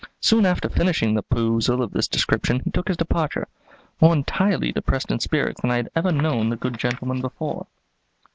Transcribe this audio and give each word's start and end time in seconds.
Soon 0.19 0.47
after 0.47 0.67
finishing 0.67 1.13
the 1.13 1.21
perusal 1.21 1.83
of 1.83 1.91
this 1.91 2.07
description 2.07 2.59
he 2.65 2.71
took 2.71 2.87
his 2.87 2.97
departure, 2.97 3.47
more 4.01 4.13
entirely 4.13 4.71
depressed 4.71 5.11
in 5.11 5.19
spirits 5.19 5.61
than 5.61 5.69
I 5.69 5.75
had 5.75 5.91
ever 5.95 6.11
known 6.11 6.49
the 6.49 6.55
good 6.55 6.79
gentleman 6.79 7.21
before. 7.21 7.67